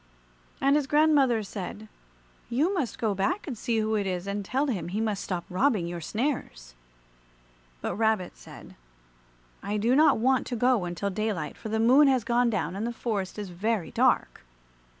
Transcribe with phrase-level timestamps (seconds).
[0.59, 1.87] And his grandmother said,
[2.49, 5.45] "You must go back and see who it is, and tell him he must stop
[5.47, 6.73] robbing your snares."
[7.81, 8.73] But Rabbit said,
[9.61, 12.87] "I do not want to go until daylight, for the Moon has gone down and
[12.87, 14.41] the forest is very dark."